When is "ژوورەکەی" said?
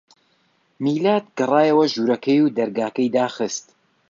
1.93-2.39